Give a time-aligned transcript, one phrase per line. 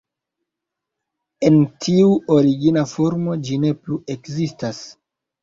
[1.49, 4.83] En tiu origina formo ĝi ne plu ekzistas.